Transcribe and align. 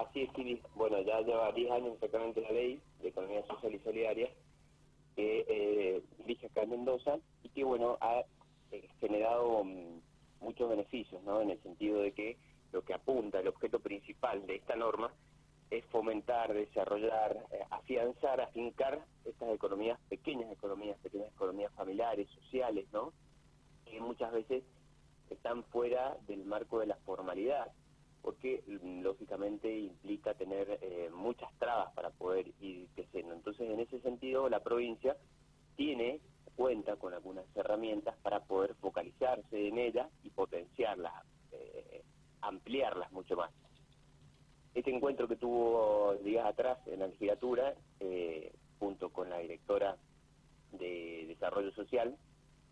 Así 0.00 0.22
es, 0.22 0.30
Siri. 0.34 0.62
Bueno, 0.74 1.00
ya 1.02 1.20
lleva 1.20 1.52
10 1.52 1.70
años 1.72 1.94
exactamente 1.94 2.40
la 2.40 2.52
ley 2.52 2.80
de 3.02 3.08
economía 3.08 3.44
social 3.46 3.74
y 3.74 3.78
solidaria 3.80 4.30
que 5.14 5.44
eh, 5.46 6.02
acá 6.46 6.62
en 6.62 6.70
Mendoza 6.70 7.18
y 7.42 7.50
que, 7.50 7.64
bueno, 7.64 7.98
ha 8.00 8.22
eh, 8.70 8.88
generado 8.98 9.62
mm, 9.62 10.00
muchos 10.40 10.70
beneficios, 10.70 11.22
¿no? 11.24 11.42
En 11.42 11.50
el 11.50 11.62
sentido 11.62 12.00
de 12.00 12.12
que 12.12 12.38
lo 12.72 12.82
que 12.82 12.94
apunta, 12.94 13.40
el 13.40 13.48
objeto 13.48 13.80
principal 13.80 14.46
de 14.46 14.56
esta 14.56 14.74
norma 14.74 15.12
es 15.70 15.84
fomentar, 15.86 16.54
desarrollar, 16.54 17.36
eh, 17.50 17.60
afianzar, 17.70 18.40
afincar 18.40 19.04
estas 19.26 19.52
economías, 19.52 20.00
pequeñas 20.08 20.50
economías, 20.50 20.98
pequeñas 21.00 21.28
economías 21.28 21.72
familiares, 21.74 22.26
sociales, 22.30 22.86
¿no? 22.92 23.12
Que 23.84 24.00
muchas 24.00 24.32
veces 24.32 24.64
están 25.28 25.62
fuera 25.64 26.16
del 26.26 26.44
marco 26.46 26.78
de 26.80 26.86
la 26.86 26.96
formalidad, 27.04 27.70
porque 28.22 28.62
mm, 28.66 29.02
lógicamente 29.02 29.78
implica 29.78 30.34
tener 30.34 30.78
eh, 30.82 31.10
muchas 31.12 31.52
trabas 31.58 31.92
para 31.94 32.10
poder 32.10 32.52
ir 32.60 32.88
creciendo. 32.94 33.34
Entonces, 33.34 33.70
en 33.70 33.80
ese 33.80 34.00
sentido, 34.00 34.48
la 34.48 34.60
provincia 34.60 35.16
tiene, 35.76 36.20
cuenta 36.56 36.96
con 36.96 37.14
algunas 37.14 37.44
herramientas 37.56 38.16
para 38.22 38.40
poder 38.40 38.74
focalizarse 38.76 39.68
en 39.68 39.78
ellas 39.78 40.08
y 40.22 40.30
potenciarlas, 40.30 41.12
eh, 41.52 42.02
ampliarlas 42.42 43.10
mucho 43.12 43.36
más. 43.36 43.50
Este 44.74 44.94
encuentro 44.94 45.26
que 45.26 45.36
tuvo 45.36 46.14
días 46.22 46.46
atrás 46.46 46.78
en 46.86 47.00
la 47.00 47.08
legislatura, 47.08 47.74
eh, 47.98 48.52
junto 48.78 49.10
con 49.10 49.28
la 49.28 49.38
directora 49.38 49.96
de 50.72 51.24
Desarrollo 51.26 51.72
Social, 51.72 52.16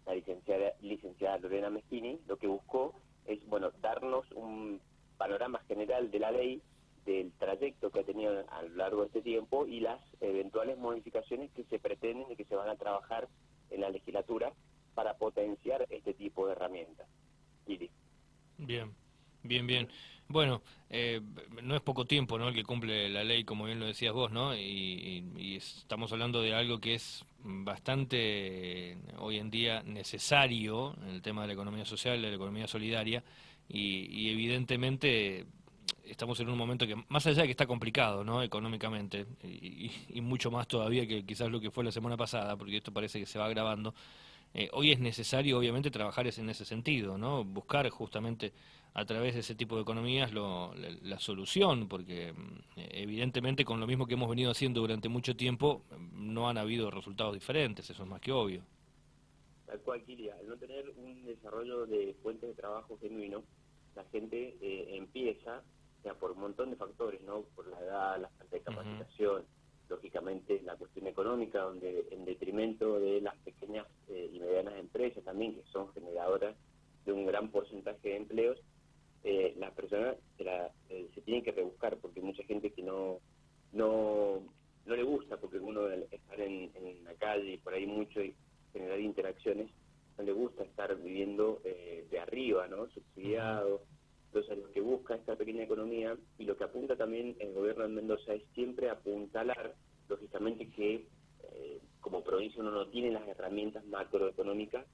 la 0.06 0.14
licenciada, 0.14 0.72
licenciada 0.80 1.38
Lorena 1.38 1.70
Meschini, 1.70 2.20
lo 2.26 2.36
que 2.36 2.46
buscó 2.46 2.94
es 3.26 3.44
bueno 3.46 3.70
darnos 3.80 4.30
un 4.32 4.80
panorama 5.18 5.60
general 5.68 6.10
de 6.10 6.18
la 6.18 6.30
ley, 6.30 6.62
del 7.04 7.32
trayecto 7.32 7.90
que 7.90 8.00
ha 8.00 8.04
tenido 8.04 8.44
a 8.50 8.62
lo 8.62 8.76
largo 8.76 9.00
de 9.00 9.06
este 9.08 9.22
tiempo 9.22 9.66
y 9.66 9.80
las 9.80 10.00
eventuales 10.20 10.78
modificaciones 10.78 11.50
que 11.52 11.64
se 11.64 11.78
pretenden 11.78 12.30
y 12.30 12.36
que 12.36 12.44
se 12.44 12.54
van 12.54 12.68
a 12.68 12.76
trabajar 12.76 13.28
en 13.70 13.80
la 13.80 13.90
legislatura 13.90 14.52
para 14.94 15.14
potenciar 15.14 15.86
este 15.90 16.14
tipo 16.14 16.46
de 16.46 16.52
herramientas. 16.52 17.06
Bien. 18.58 18.94
Bien, 19.48 19.66
bien. 19.66 19.88
Bueno, 20.28 20.60
eh, 20.90 21.22
no 21.62 21.74
es 21.74 21.80
poco 21.80 22.04
tiempo, 22.04 22.38
¿no? 22.38 22.48
El 22.48 22.54
que 22.54 22.64
cumple 22.64 23.08
la 23.08 23.24
ley, 23.24 23.44
como 23.44 23.64
bien 23.64 23.80
lo 23.80 23.86
decías 23.86 24.12
vos, 24.12 24.30
¿no? 24.30 24.54
Y, 24.54 25.56
estamos 25.56 26.12
hablando 26.12 26.42
de 26.42 26.54
algo 26.54 26.78
que 26.80 26.94
es 26.94 27.24
bastante 27.42 28.92
eh, 28.92 28.96
hoy 29.18 29.38
en 29.38 29.50
día 29.50 29.82
necesario 29.84 30.94
en 31.02 31.14
el 31.14 31.22
tema 31.22 31.42
de 31.42 31.48
la 31.48 31.52
economía 31.54 31.86
social, 31.86 32.20
de 32.20 32.28
la 32.28 32.36
economía 32.36 32.66
solidaria, 32.66 33.24
y, 33.70 34.28
evidentemente 34.28 35.46
estamos 36.04 36.38
en 36.40 36.50
un 36.50 36.58
momento 36.58 36.86
que, 36.86 36.96
más 37.08 37.26
allá 37.26 37.42
de 37.42 37.48
que 37.48 37.52
está 37.52 37.66
complicado, 37.66 38.22
¿no? 38.22 38.42
Económicamente, 38.42 39.24
y, 39.42 40.20
mucho 40.20 40.50
más 40.50 40.68
todavía 40.68 41.06
que 41.06 41.24
quizás 41.24 41.48
lo 41.50 41.58
que 41.58 41.70
fue 41.70 41.84
la 41.84 41.92
semana 41.92 42.18
pasada, 42.18 42.54
porque 42.54 42.76
esto 42.76 42.92
parece 42.92 43.18
que 43.18 43.26
se 43.26 43.38
va 43.38 43.46
agravando. 43.46 43.94
Eh, 44.54 44.68
hoy 44.72 44.92
es 44.92 45.00
necesario, 45.00 45.58
obviamente, 45.58 45.90
trabajar 45.90 46.26
en 46.26 46.48
ese 46.50 46.64
sentido, 46.64 47.18
¿no? 47.18 47.44
Buscar 47.44 47.88
justamente 47.90 48.52
a 48.98 49.04
través 49.04 49.34
de 49.34 49.40
ese 49.40 49.54
tipo 49.54 49.76
de 49.76 49.82
economías 49.82 50.32
la, 50.32 51.18
solución, 51.18 51.88
porque 51.88 52.32
mm, 52.32 52.80
evidentemente 52.90 53.64
con 53.64 53.78
lo 53.78 53.86
mismo 53.86 54.06
que 54.06 54.14
hemos 54.14 54.28
venido 54.28 54.50
haciendo 54.50 54.80
durante 54.80 55.08
mucho 55.08 55.36
tiempo 55.36 55.82
no 56.12 56.48
han 56.48 56.58
habido 56.58 56.90
resultados 56.90 57.34
diferentes, 57.34 57.88
eso 57.88 58.02
es 58.02 58.08
más 58.08 58.20
que 58.20 58.32
obvio. 58.32 58.62
Tal 59.66 59.80
cual, 59.80 60.02
Kiria, 60.02 60.34
al 60.40 60.48
no 60.48 60.56
tener 60.56 60.90
un 60.96 61.24
desarrollo 61.24 61.86
de 61.86 62.16
fuentes 62.22 62.48
de 62.48 62.54
trabajo 62.54 62.98
genuino, 63.00 63.44
la 63.94 64.04
gente 64.04 64.56
eh, 64.60 64.96
empieza, 64.96 65.62
ya 66.04 66.14
por 66.14 66.32
un 66.32 66.40
montón 66.40 66.70
de 66.70 66.76
factores, 66.76 67.20
¿no? 67.22 67.42
Por 67.54 67.68
la 67.68 67.78
edad, 67.80 68.20
la 68.20 68.28
falta 68.30 68.56
de 68.56 68.62
capacitación, 68.62 69.44
lógicamente 69.88 70.60
la 70.62 70.76
cuestión 70.76 71.06
económica, 71.06 71.60
donde 71.60 72.06
en 72.10 72.24
detrimento 72.24 72.98
de 72.98 73.20
las 73.20 73.36
pequeñas 73.38 73.86
eh, 74.08 74.30
y 74.32 74.40
medianas 74.40 74.74
empresas 74.74 75.22
también, 75.22 75.54
que 75.54 75.62
son 75.70 75.92
generadoras 75.92 76.56
de 77.04 77.12
un 77.12 77.26
gran 77.26 77.50
porcentaje 77.50 78.08
de 78.08 78.16
empleos, 78.16 78.58
eh, 79.24 79.54
las 79.58 79.72
personas 79.72 80.16
se, 80.36 80.44
la, 80.44 80.70
eh, 80.88 81.08
se 81.14 81.20
tienen 81.22 81.42
que 81.42 81.52
rebuscar 81.52 81.96
porque 81.98 82.20
mucha 82.20 82.44
gente 82.44 82.70
que 82.70 82.82
no 82.82 83.18
no 83.72 84.40
no 84.86 84.96
le 84.96 85.02
gusta 85.02 85.36
porque 85.36 85.58
uno 85.58 85.88
estar 85.88 86.40
en, 86.40 86.70
la 87.04 87.14
calle 87.14 87.54
y 87.54 87.58
por 87.58 87.74
ahí 87.74 87.86
mucho 87.86 88.22
y 88.22 88.34
generar 88.72 89.00
interacciones 89.00 89.70
no 90.16 90.24
le 90.24 90.32
gusta 90.32 90.62
estar 90.62 90.96
viviendo 90.96 91.60
eh, 91.64 92.06
de 92.10 92.20
arriba 92.20 92.68
no 92.68 92.88
subsidiado 92.90 93.82
entonces 94.26 94.58
lo 94.58 94.70
que 94.70 94.80
busca 94.80 95.16
esta 95.16 95.36
pequeña 95.36 95.64
economía 95.64 96.16
y 96.38 96.44
lo 96.44 96.56
que 96.56 96.64
apunta 96.64 96.96
también 96.96 97.36
el 97.40 97.52
gobierno 97.52 97.82
de 97.82 97.90
Mendoza 97.90 98.34
es 98.34 98.42
siempre 98.54 98.88
apuntalar 98.88 99.74
lógicamente 100.08 100.70
que 100.70 101.06
eh, 101.42 101.80
como 102.00 102.22
uno 102.56 102.70
no 102.70 102.86
tiene 102.88 103.10
las 103.10 103.26
herramientas 103.26 103.84
macroeconómicas 103.86 104.86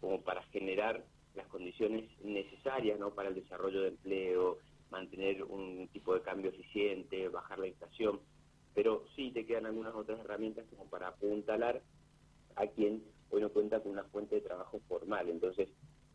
como 0.00 0.20
para 0.22 0.42
generar 0.44 1.04
las 1.34 1.46
condiciones 1.48 2.04
necesarias 2.22 2.98
¿no? 2.98 3.10
para 3.14 3.28
el 3.28 3.34
desarrollo 3.34 3.82
de 3.82 3.88
empleo, 3.88 4.58
mantener 4.90 5.44
un 5.44 5.88
tipo 5.88 6.14
de 6.14 6.22
cambio 6.22 6.50
eficiente, 6.50 7.28
bajar 7.28 7.58
la 7.58 7.68
inflación, 7.68 8.20
pero 8.74 9.04
sí 9.14 9.30
te 9.32 9.46
quedan 9.46 9.66
algunas 9.66 9.94
otras 9.94 10.20
herramientas 10.20 10.64
como 10.70 10.88
para 10.88 11.08
apuntalar 11.08 11.82
a 12.56 12.66
quien 12.68 13.02
hoy 13.30 13.40
no 13.40 13.50
cuenta 13.50 13.80
con 13.80 13.92
una 13.92 14.04
fuente 14.04 14.36
de 14.36 14.40
trabajo 14.40 14.80
formal. 14.88 15.28
Entonces, 15.28 15.68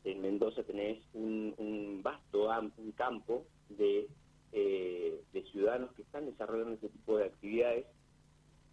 en 0.03 0.21
Mendoza 0.21 0.63
tenés 0.63 0.99
un, 1.13 1.99
vasto 2.03 2.49
un 2.77 2.91
campo 2.93 3.45
de, 3.69 4.07
eh, 4.51 5.21
de 5.31 5.43
ciudadanos 5.51 5.93
que 5.93 6.01
están 6.01 6.25
desarrollando 6.25 6.73
ese 6.73 6.89
tipo 6.89 7.17
de 7.17 7.25
actividades, 7.25 7.85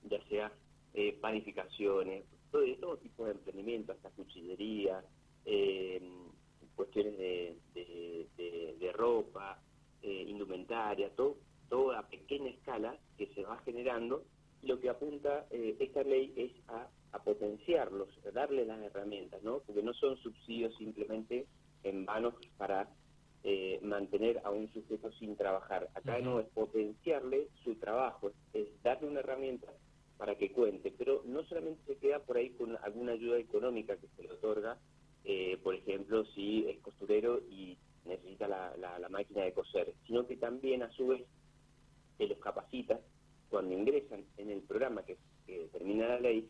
ya 0.09 0.23
sea 0.29 0.53
eh, 0.95 1.19
panificaciones, 1.21 2.25
todo, 2.51 2.63
todo 2.81 2.97
tipo 2.97 3.27
de 3.27 3.33
emprendimiento, 3.33 3.93
hasta 3.93 4.11
cuchillería, 4.11 5.05
eh, 5.45 6.01
de, 7.11 7.57
de, 7.75 8.93
ropa, 8.93 9.61
eh, 10.03 10.25
indumentaria, 10.27 11.11
todo, 11.11 11.37
todo 11.69 11.93
a 11.93 12.03
pequeña 12.09 12.51
escala 12.51 12.97
que 13.17 13.27
se 13.29 13.43
va 13.43 13.59
generando. 13.65 14.25
Lo 14.63 14.81
que 14.81 14.89
apunta 14.89 15.47
eh, 15.51 15.77
esta 15.79 16.03
ley 16.03 16.33
es 16.37 16.53
a, 16.69 16.89
potenciarlos, 17.25 18.09
a 18.27 18.31
darle 18.31 18.65
las 18.65 18.81
herramientas, 18.81 19.43
¿no? 19.43 19.61
Porque 19.61 19.83
no 19.83 19.93
son 19.95 20.17
subsidios 20.19 20.75
simplemente 20.77 21.47
en 21.85 22.05
manos 22.05 22.35
para 22.57 22.89
eh, 23.45 23.79
mantener 23.83 24.41
a 24.45 24.51
un 24.51 24.73
sujeto 24.73 25.13
sin 25.13 25.37
trabajar. 25.37 25.89
Acá 25.95 26.19
no 26.21 26.41
es 26.41 26.47
potenciarle 26.49 27.49
su 27.63 27.77
trabajo, 27.77 28.33
es 28.53 28.69
darle 28.83 29.09
una 29.09 29.21
herramienta 29.21 29.69
para 30.17 30.37
que 30.37 30.53
cuente, 30.53 30.93
pero 30.99 31.23
no 31.25 31.45
solamente 31.45 31.81
se 31.87 31.97
queda 31.99 32.19
por 32.19 32.37
ahí 32.37 32.51
con 32.51 32.77
alguna 32.83 33.13
ayuda 33.13 33.39
económica 33.39 33.97
que 33.97 34.09
se 34.17 34.23
le 34.25 34.33
otorga, 34.33 34.77
eh, 35.31 35.59
por 35.63 35.75
ejemplo, 35.75 36.25
si 36.35 36.67
es 36.67 36.79
costurero 36.81 37.43
y 37.51 37.77
necesita 38.07 38.49
la, 38.49 38.75
la, 38.79 39.09
máquina 39.11 39.43
de 39.43 39.53
coser, 39.53 39.93
sino 40.07 40.27
que 40.27 40.39
también 40.39 40.83
a 40.83 40.91
su 40.93 41.09
vez 41.09 41.23
se 42.17 42.27
los 42.27 42.39
capacita 42.39 42.99
cuando 43.51 43.75
ingresan 43.75 44.25
en 44.39 44.51
el 44.51 44.63
programa 44.63 45.05
que, 45.05 45.19
termina 45.71 46.09
la 46.09 46.21
ley, 46.21 46.49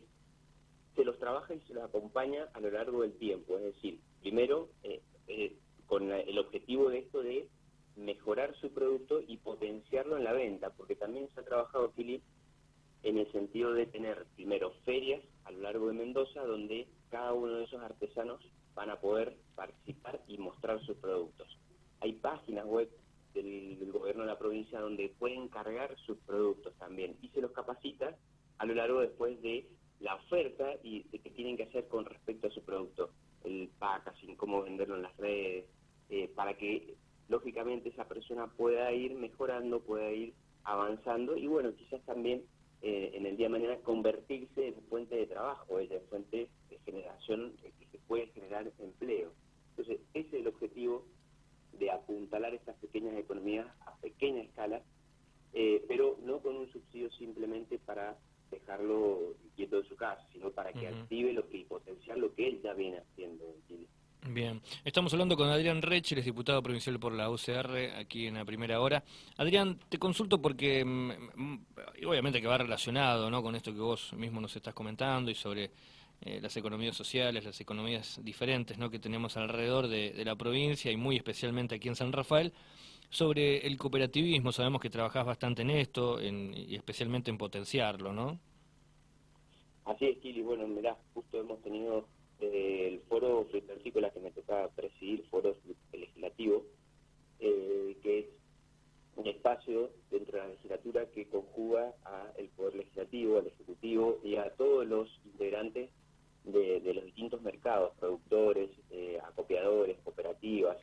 se 0.95 1.03
los 1.03 1.19
trabaja 1.19 1.53
y 1.53 1.59
se 1.61 1.73
los 1.73 1.83
acompaña 1.83 2.47
a 2.53 2.61
lo 2.61 2.71
largo 2.71 3.01
del 3.01 3.17
tiempo. 3.17 3.57
Es 3.57 3.63
decir, 3.75 3.99
primero, 4.21 4.69
eh, 4.83 5.01
eh, 5.27 5.57
con 5.85 6.09
el 6.13 6.39
objetivo 6.39 6.89
de 6.89 6.99
esto 6.99 7.21
de 7.21 7.49
mejorar 7.97 8.55
su 8.61 8.71
producto 8.71 9.19
y 9.27 9.37
potenciarlo 9.37 10.15
en 10.15 10.23
la 10.23 10.31
venta, 10.31 10.69
porque 10.69 10.95
también 10.95 11.27
se 11.33 11.41
ha 11.41 11.43
trabajado, 11.43 11.91
Philip, 11.91 12.23
en 13.03 13.17
el 13.17 13.29
sentido 13.33 13.73
de 13.73 13.87
tener 13.87 14.25
primero 14.35 14.71
ferias 14.85 15.21
a 15.43 15.51
lo 15.51 15.59
largo 15.59 15.87
de 15.87 15.95
Mendoza, 15.95 16.41
donde 16.43 16.87
cada 17.09 17.33
uno 17.33 17.55
de 17.55 17.65
esos 17.65 17.81
artesanos 17.81 18.41
van 18.75 18.89
a 18.89 18.99
poder 18.99 19.37
participar 19.55 20.21
y 20.27 20.37
mostrar 20.37 20.79
sus 20.81 20.97
productos. 20.97 21.57
Hay 22.01 22.13
páginas 22.13 22.65
web 22.65 22.89
del, 23.33 23.91
gobierno 23.91 24.23
de 24.23 24.29
la 24.29 24.39
provincia 24.39 24.79
donde 24.79 25.13
pueden 25.17 25.47
cargar 25.49 25.95
sus 26.05 26.17
productos 26.19 26.73
también 26.77 27.17
y 27.21 27.29
se 27.29 27.41
los 27.41 27.51
capacita 27.51 28.15
a 28.57 28.65
lo 28.65 28.73
largo 28.73 29.01
después 29.01 29.41
de 29.41 29.67
la 29.99 30.15
oferta 30.15 30.65
y 30.83 31.03
de 31.09 31.19
qué 31.19 31.29
tienen 31.31 31.57
que 31.57 31.63
hacer 31.63 31.87
con 31.87 32.05
respecto 32.05 32.47
a 32.47 32.51
su 32.51 32.63
producto, 32.63 33.11
el 33.43 33.69
packaging, 33.79 34.35
cómo 34.35 34.63
venderlo 34.63 34.95
en 34.95 35.03
las 35.03 35.17
redes, 35.17 35.65
eh, 36.09 36.29
para 36.35 36.55
que 36.55 36.95
lógicamente 37.27 37.89
esa 37.89 38.07
persona 38.07 38.47
pueda 38.47 38.91
ir 38.91 39.13
mejorando, 39.13 39.81
pueda 39.81 40.11
ir 40.11 40.33
avanzando 40.63 41.37
y 41.37 41.47
bueno, 41.47 41.73
quizás 41.75 42.01
también 42.05 42.43
eh, 42.81 43.11
en 43.13 43.25
el 43.25 43.35
día 43.35 43.47
de 43.47 43.51
mañana 43.51 43.77
convertirse 43.83 44.67
en 44.67 44.75
fuente 44.89 45.15
de 45.15 45.27
trabajo, 45.27 45.79
en 45.79 46.01
fuente 46.09 46.49
de 46.69 46.79
generación 46.79 47.53
puede 47.61 47.88
generar 48.59 48.73
empleo. 48.79 49.31
Entonces, 49.71 49.99
ese 50.13 50.27
es 50.27 50.33
el 50.33 50.47
objetivo 50.47 51.05
de 51.73 51.91
apuntalar 51.91 52.53
estas 52.53 52.75
pequeñas 52.77 53.15
economías 53.15 53.67
a 53.85 53.95
pequeña 53.97 54.41
escala, 54.41 54.81
eh, 55.53 55.83
pero 55.87 56.17
no 56.23 56.39
con 56.39 56.55
un 56.55 56.71
subsidio 56.71 57.09
simplemente 57.11 57.79
para 57.79 58.17
dejarlo 58.51 59.35
quieto 59.55 59.81
de 59.81 59.87
su 59.87 59.95
casa, 59.95 60.25
sino 60.33 60.49
para 60.51 60.73
que 60.73 60.87
active 60.87 61.33
lo 61.33 61.47
que 61.47 61.59
y 61.59 61.63
potenciar 61.65 62.17
lo 62.17 62.33
que 62.33 62.47
él 62.47 62.61
ya 62.63 62.73
viene 62.73 62.97
haciendo 62.97 63.45
en 63.45 63.67
Chile. 63.67 63.87
Bien, 64.27 64.61
estamos 64.83 65.13
hablando 65.13 65.37
con 65.37 65.47
Adrián 65.47 65.81
Rech, 65.81 66.11
el 66.11 66.23
diputado 66.23 66.61
provincial 66.61 66.99
por 66.99 67.13
la 67.13 67.29
UCR, 67.29 67.95
aquí 67.97 68.27
en 68.27 68.33
la 68.33 68.43
primera 68.43 68.81
hora. 68.81 69.01
Adrián, 69.37 69.79
te 69.87 69.97
consulto 69.97 70.41
porque 70.41 70.83
mm, 70.83 71.11
mm, 71.35 71.65
obviamente 72.05 72.41
que 72.41 72.47
va 72.47 72.57
relacionado 72.57 73.29
¿no? 73.29 73.41
con 73.41 73.55
esto 73.55 73.73
que 73.73 73.79
vos 73.79 74.11
mismo 74.13 74.41
nos 74.41 74.53
estás 74.55 74.73
comentando 74.73 75.31
y 75.31 75.35
sobre 75.35 75.71
eh, 76.21 76.39
las 76.41 76.55
economías 76.57 76.97
sociales, 76.97 77.45
las 77.45 77.61
economías 77.61 78.19
diferentes 78.23 78.77
¿no? 78.77 78.89
que 78.89 78.99
tenemos 78.99 79.37
alrededor 79.37 79.87
de, 79.87 80.13
la 80.25 80.35
provincia 80.35 80.91
y 80.91 80.97
muy 80.97 81.15
especialmente 81.15 81.75
aquí 81.75 81.87
en 81.87 81.95
San 81.95 82.11
Rafael. 82.11 82.51
Sobre 83.09 83.65
el 83.65 83.77
cooperativismo, 83.77 84.51
sabemos 84.51 84.81
que 84.81 84.89
trabajás 84.89 85.25
bastante 85.25 85.63
en 85.63 85.71
esto 85.71 86.21
y 86.21 86.75
especialmente 86.75 87.31
en 87.31 87.39
potenciarlo, 87.39 88.13
¿no? 88.13 88.39
Así 89.85 90.05
es, 90.05 90.19
Kili. 90.19 90.43
Bueno, 90.43 90.67
mirá, 90.67 90.95
justo 91.15 91.39
hemos 91.39 91.59
tenido 91.63 92.05
el 92.39 92.99
foro 93.09 93.47
frutícola 93.49 94.11
que 94.11 94.19
me 94.19 94.29
toca 94.29 94.67
presidir, 94.75 95.25
foro 95.31 95.55
legislativo, 95.91 96.63
eh, 97.39 97.97
que 98.03 98.19
es 98.19 98.25
un 99.15 99.25
espacio 99.25 99.89
dentro 100.11 100.37
de 100.37 100.43
la 100.43 100.49
legislatura 100.49 101.05
que 101.07 101.27
conjuga 101.27 101.93
al 102.03 102.47
Poder 102.49 102.75
Legislativo, 102.75 103.39
al 103.39 103.47
Ejecutivo 103.47 104.19
y 104.23 104.35
a 104.35 104.51
todos 104.51 104.85
los 104.85 105.09
integrantes 105.25 105.89
de, 106.51 106.93
los 106.93 107.05
distintos 107.05 107.41
mercados, 107.41 107.93
productores, 107.99 108.69
eh, 108.91 109.19
acopiadores, 109.25 109.97
cooperativas. 110.03 110.77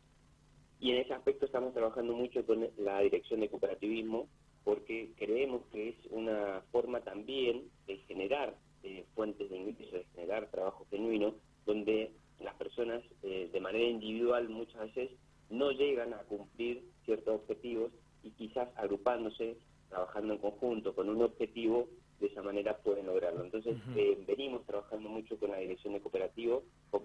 Y 0.81 0.91
en 0.91 0.99
ese 0.99 1.15
aspecto 1.15 1.47
estamos 1.47 1.73
trabajando 1.73 2.15
mucho 2.15 2.45
con 2.45 2.69
la 2.79 3.01
Dirección 3.01 3.41
de 3.41 3.49
Cooperativismo 3.49 4.29
porque 4.65 5.13
creemos 5.17 5.63
que 5.73 5.91
es 5.91 5.97
una 6.11 6.61
forma 6.73 7.01
también 7.01 7.71
de 7.87 7.99
generar 8.09 8.57
eh, 8.83 9.05
fuentes 9.15 9.49
de 9.49 9.57
ingresos, 9.57 9.93
de 9.93 10.05
generar 10.15 10.51
trabajo 10.51 10.87
genuino, 10.91 11.35
donde 11.65 12.11
las 12.41 12.55
personas 12.57 13.03
eh, 13.23 13.49
de 13.53 13.61
manera 13.61 13.85
individual 13.85 14.49
muchas 14.49 14.81
veces 14.95 15.11
no 15.51 15.71
llegan 15.71 16.13
a 16.15 16.19
cumplir 16.25 16.83
ciertos 17.05 17.37
objetivos 17.37 17.93
y 18.23 18.31
quizás 18.31 18.69
agrupándose, 18.77 19.57
trabajando 19.89 20.35
en 20.35 20.41
conjunto 20.41 20.95
con 20.95 21.09
un 21.09 21.23
objetivo, 21.23 21.89
de 22.21 22.27
esa 22.27 22.43
manera 22.43 22.77
pueden 22.79 23.07
lograrlo. 23.07 23.45
Entonces 23.45 23.77
eh, 23.97 24.19
venimos 24.27 24.65
trabajando 24.65 25.09
mucho 25.09 25.39
con 25.39 25.51
la 25.51 25.59
dirección 25.59 25.95
de 25.95 26.01
cooperativo, 26.01 26.63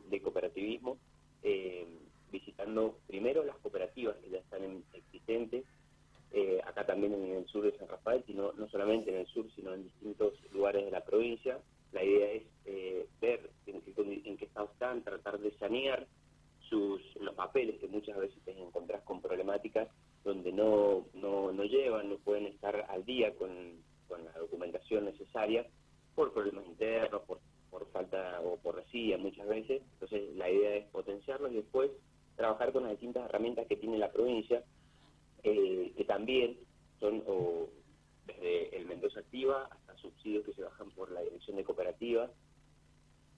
de 0.10 0.22
cooperativismo, 0.22 0.98
visitando 2.32 2.98
primero 3.08 3.44
las 3.44 3.58
cooperativas 3.58 4.16
que 4.18 4.30
ya 4.30 4.38
están 4.38 4.84
existentes, 4.94 5.66
acá 6.66 6.86
también 6.86 7.14
en 7.14 7.36
el 7.36 7.46
sur 7.48 7.64
de 7.64 7.78
San 7.78 7.90
Rafael, 7.90 8.24
sino 8.26 8.54
no 8.54 8.70
solamente 8.70 9.12
en 9.12 9.18
el 9.18 9.28
sur, 9.28 9.46
sino 9.56 9.74
en 9.74 9.84
distintos 9.84 10.34
lugares 10.54 10.86
de 10.86 10.92
la 10.92 11.04
provincia, 11.04 11.60
la 11.92 12.04
idea 12.04 12.32
es 12.32 12.44
eh, 12.66 13.08
ver 13.20 13.50
en 13.66 13.82
qué, 14.38 14.46
estado 14.46 14.70
están, 14.72 15.04
tratar 15.04 15.40
de 15.40 15.52
sanear 15.58 16.08
sus, 16.70 17.02
los 17.18 17.36
papeles 17.36 17.80
que 17.80 17.88
muchas 17.88 18.18
veces 18.18 18.38
te 18.46 18.52
encontrás 18.52 19.02
con 19.04 19.22
problemáticas 19.22 19.90
donde 20.24 20.52
no, 20.54 21.06
no, 21.14 21.52
no 21.52 21.64
llevan, 21.64 22.10
no 22.10 22.18
pueden 22.18 22.46
estar 22.46 22.86
al 22.90 23.04
día 23.04 23.34
con, 23.36 23.84
necesaria 25.02 25.66
por 26.16 26.34
problemas 26.34 26.66
internos, 26.66 27.22
por, 27.24 27.40
por 27.70 27.88
falta 27.92 28.42
o 28.42 28.58
por 28.58 28.76
resilla 28.76 29.18
muchas 29.18 29.48
veces. 29.48 29.82
Entonces 29.94 30.36
la 30.36 30.50
idea 30.50 30.76
es 30.76 30.86
potenciarlos 30.88 31.52
y 31.52 31.56
después 31.56 31.92
trabajar 32.36 32.72
con 32.72 32.84
las 32.84 32.94
distintas 32.94 33.26
herramientas 33.26 33.68
que 33.68 33.78
tiene 33.78 33.98
la 33.98 34.12
provincia, 34.12 34.64
eh, 35.44 35.94
que 35.96 36.04
también 36.06 36.58
son 37.00 37.24
o, 37.28 37.70
desde 38.28 38.76
el 38.78 38.86
Mendoza 38.86 39.20
Activa 39.20 39.68
hasta 39.72 39.98
subsidios 39.98 40.46
que 40.46 40.54
se 40.54 40.64
bajan 40.64 40.92
por 40.92 41.12
la 41.12 41.22
dirección 41.22 41.58
de 41.58 41.64
cooperativas 41.64 42.30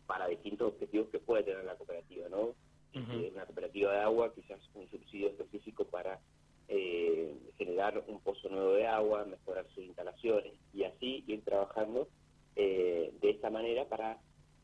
para 0.05 0.27
distintos 0.27 0.73
objetivos 0.73 1.07
que 1.09 1.19
puede 1.19 1.43
tener 1.43 1.63
la 1.63 1.75
cooperativa, 1.75 2.27
¿no? 2.29 2.55
Eh, 2.93 3.31
una 3.33 3.45
cooperativa 3.45 3.91
de 3.91 3.99
agua, 4.01 4.33
quizás 4.35 4.59
un 4.75 4.87
subsidio 4.89 5.29
específico 5.29 5.85
para 5.85 6.19
eh, 6.67 7.35
generar 7.57 8.03
un 8.07 8.19
pozo 8.21 8.49
nuevo 8.49 8.73
de 8.73 8.87
agua, 8.87 9.25
mejorar 9.25 9.65
sus 9.73 9.83
instalaciones 9.83 10.53
y 10.73 10.83
así 10.83 11.23
ir 11.27 11.43
trabajando 11.43 12.07
eh, 12.55 13.13
de 13.21 13.29
esta 13.29 13.49
manera 13.49 13.85
para 13.85 14.19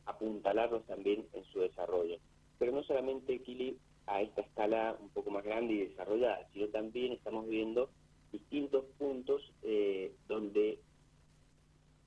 apuntalarlos 0.05 0.85
también 0.85 1.25
en 1.33 1.43
su 1.45 1.59
desarrollo. 1.59 2.17
Pero 2.57 2.71
no 2.71 2.83
solamente 2.83 3.41
Kili 3.41 3.77
a 4.07 4.21
esta 4.21 4.41
escala 4.41 4.97
un 4.99 5.09
poco 5.09 5.29
más 5.29 5.43
grande 5.43 5.73
y 5.73 5.87
desarrollada, 5.87 6.47
sino 6.53 6.67
también 6.69 7.13
estamos 7.13 7.47
viendo 7.47 7.89
distintos 8.31 8.85
puntos 8.97 9.41
eh, 9.63 10.13
donde 10.27 10.79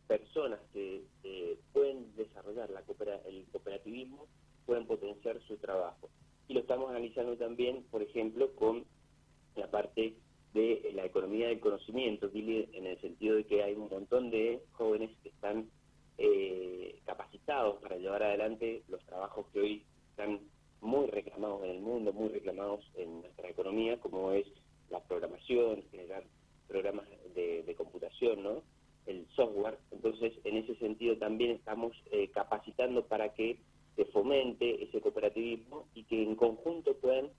personas 0.06 0.60
que 0.72 1.02
pueden 1.72 2.14
desarrollar 2.16 2.68
la 2.70 2.80
el 3.26 3.46
cooperativismo 3.50 4.26
pueden 4.66 4.86
potenciar 4.86 5.40
su 5.42 5.56
trabajo. 5.56 6.10
Y 6.48 6.54
lo 6.54 6.60
estamos 6.60 6.90
analizando 6.90 7.36
también, 7.36 7.84
por 7.90 8.02
ejemplo, 8.02 8.54
con 8.54 8.84
la 9.56 9.70
parte 9.70 10.14
de 10.54 10.92
la 10.94 11.04
economía 11.04 11.48
del 11.48 11.60
en 12.48 12.86
el 12.86 13.00
sentido 13.00 13.36
de 13.36 13.44
que 13.44 13.62
hay 13.62 13.74
un 13.74 13.88
montón 13.88 14.30
de 14.30 14.62
jóvenes 14.72 15.10
que 15.22 15.28
están 15.28 15.68
eh, 16.18 17.00
capacitados 17.04 17.80
para 17.82 17.96
llevar 17.96 18.22
adelante 18.22 18.82
los 18.88 19.04
trabajos 19.04 19.46
que 19.52 19.60
hoy 19.60 19.84
están 20.10 20.40
muy 20.80 21.06
reclamados 21.06 21.64
en 21.64 21.70
el 21.70 21.80
mundo, 21.80 22.12
muy 22.12 22.28
reclamados 22.28 22.84
en 22.96 23.22
nuestra 23.22 23.48
economía, 23.48 23.98
como 24.00 24.32
es 24.32 24.46
la 24.90 25.00
programación, 25.04 25.82
generar 25.90 26.24
programas 26.68 27.06
de, 27.34 27.74
computación, 27.76 28.42
¿no? 28.42 28.62
el 29.06 29.26
software. 29.34 29.78
Entonces, 29.90 30.32
en 30.44 30.56
ese 30.58 30.74
sentido 30.76 31.16
también 31.16 31.52
estamos 31.52 31.92
eh, 32.10 32.28
capacitando 32.32 33.06
para 33.06 33.32
que 33.34 33.58
se 33.96 34.04
fomente 34.06 34.84
ese 34.84 35.00
cooperativismo 35.00 35.86
y 35.94 36.04
que 36.04 36.22
en 36.22 36.36
conjunto 36.36 36.94
puedan 36.96 37.30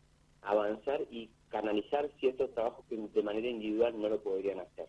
avanzar 0.41 1.01
y 1.11 1.29
canalizar 1.53 2.09
ciertos 2.19 2.51
trabajos 2.55 2.83
que 2.89 2.97
de 2.97 3.21
manera 3.21 3.47
individual 3.47 3.93
no 4.01 4.09
lo 4.09 4.21
podrían 4.21 4.59
hacer. 4.59 4.87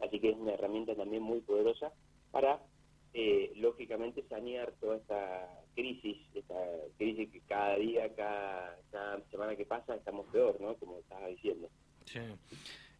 Así 0.00 0.20
que 0.20 0.30
es 0.30 0.36
una 0.36 0.54
herramienta 0.54 0.94
también 0.94 1.20
muy 1.20 1.40
poderosa 1.40 1.92
para, 2.30 2.60
eh, 3.12 3.52
lógicamente, 3.56 4.22
sanear 4.28 4.72
toda 4.80 4.98
esta 4.98 5.48
crisis, 5.74 6.16
esta 6.32 6.54
crisis 6.96 7.28
que 7.32 7.40
cada 7.40 7.74
día, 7.74 8.14
cada, 8.14 8.78
cada 8.92 9.20
semana 9.32 9.56
que 9.56 9.64
pasa 9.66 9.96
estamos 9.96 10.26
peor, 10.26 10.60
¿no? 10.60 10.76
Como 10.76 11.00
estaba 11.00 11.26
diciendo. 11.26 11.68
Sí. 12.04 12.20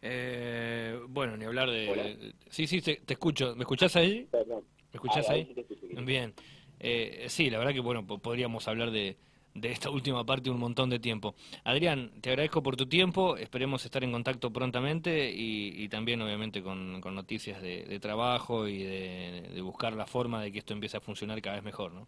Eh, 0.01 0.99
bueno, 1.07 1.37
ni 1.37 1.45
hablar 1.45 1.69
de... 1.69 2.33
Sí, 2.49 2.67
sí, 2.67 2.81
te, 2.81 2.99
escucho. 3.07 3.55
¿Me 3.55 3.61
escuchás 3.61 3.95
ahí? 3.95 4.27
Perdón. 4.29 4.65
¿Me 4.91 4.97
escuchás 4.97 5.29
ahí? 5.29 5.55
Bien. 6.03 6.33
Eh, 6.77 7.25
sí, 7.29 7.49
la 7.49 7.57
verdad 7.57 7.73
que, 7.73 7.79
bueno, 7.79 8.05
podríamos 8.05 8.67
hablar 8.67 8.91
de, 8.91 9.15
de 9.59 9.71
esta 9.71 9.89
última 9.89 10.25
parte 10.25 10.49
un 10.49 10.59
montón 10.59 10.89
de 10.89 10.99
tiempo. 10.99 11.35
Adrián, 11.63 12.11
te 12.21 12.29
agradezco 12.29 12.63
por 12.63 12.75
tu 12.75 12.87
tiempo, 12.87 13.37
esperemos 13.37 13.83
estar 13.85 14.03
en 14.03 14.11
contacto 14.11 14.51
prontamente 14.51 15.31
y, 15.33 15.87
también 15.89 16.21
obviamente 16.21 16.61
con, 16.61 16.99
noticias 17.01 17.61
de, 17.61 17.99
trabajo 17.99 18.67
y 18.67 18.83
de, 18.83 19.61
buscar 19.61 19.93
la 19.93 20.05
forma 20.05 20.41
de 20.41 20.51
que 20.51 20.59
esto 20.59 20.73
empiece 20.73 20.97
a 20.97 21.01
funcionar 21.01 21.41
cada 21.41 21.55
vez 21.55 21.65
mejor, 21.65 21.91
¿no? 21.93 22.07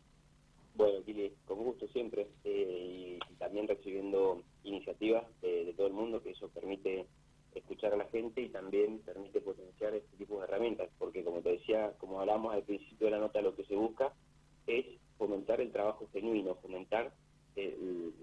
Bueno, 0.75 1.03
Kili, 1.05 1.33
con 1.45 1.63
gusto 1.63 1.87
siempre 1.89 2.27
eh, 2.43 3.17
y, 3.19 3.35
también 3.35 3.67
recibiendo 3.67 4.43
iniciativas 4.63 5.25
de, 5.41 5.73
todo 5.75 5.87
el 5.87 5.93
mundo 5.93 6.21
que 6.21 6.31
eso 6.31 6.49
permite 6.49 7.07
escuchar 7.55 7.93
a 7.93 7.97
la 7.97 8.05
gente 8.05 8.41
y 8.41 8.49
también 8.49 8.99
permite 8.99 9.41
potenciar 9.41 9.93
este 9.95 10.15
tipo 10.17 10.37
de 10.37 10.45
herramientas, 10.45 10.89
porque 10.97 11.23
como 11.23 11.41
te 11.41 11.49
decía, 11.49 11.93
como 11.97 12.21
hablamos 12.21 12.53
al 12.53 12.63
principio 12.63 13.07
de 13.07 13.11
la 13.11 13.19
nota, 13.19 13.41
lo 13.41 13.55
que 13.55 13.65
se 13.65 13.75
busca 13.75 14.13
es 14.67 14.85
fomentar 15.17 15.59
el 15.59 15.71
trabajo 15.71 16.07
genuino, 16.13 16.55
fomentar 16.55 17.13
el, 17.55 18.13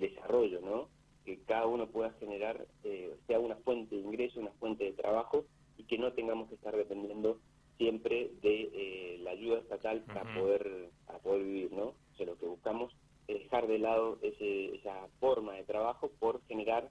desarrollo, 0.00 0.60
¿no? 0.60 0.88
Que 1.24 1.38
cada 1.46 1.66
uno 1.66 1.86
pueda 1.86 2.10
generar, 2.20 2.66
eh, 2.84 3.14
sea 3.26 3.40
una 3.40 3.56
fuente 3.56 3.96
de 3.96 4.02
ingreso, 4.02 4.40
una 4.40 4.50
fuente 4.52 4.84
de 4.84 4.92
trabajo 4.92 5.44
y 5.78 5.84
que 5.84 5.98
no 5.98 6.12
tengamos 6.12 6.48
que 6.48 6.56
estar 6.56 6.76
dependiendo 6.76 7.38
siempre 7.78 8.30
de 8.42 8.70
eh, 8.72 9.18
la 9.22 9.30
ayuda 9.30 9.58
estatal 9.58 10.02
para 10.02 10.22
poder 10.34 10.90
para 11.06 11.18
poder 11.20 11.44
vivir, 11.44 11.72
¿no? 11.72 11.94
O 12.12 12.16
sea, 12.16 12.26
lo 12.26 12.36
que 12.36 12.46
buscamos 12.46 12.94
es 13.28 13.40
dejar 13.40 13.66
de 13.66 13.78
lado 13.78 14.18
esa 14.22 15.08
forma 15.18 15.54
de 15.54 15.64
trabajo 15.64 16.10
por 16.18 16.42
generar 16.46 16.90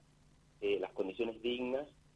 eh, 0.60 0.78
las 0.80 0.92
condiciones 0.92 1.40
dignas 1.42 1.88